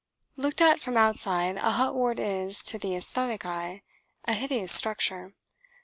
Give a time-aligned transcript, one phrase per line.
[0.35, 3.83] Looked at from outside, a hut ward is to the æsthetic eye
[4.25, 5.35] a hideous structure.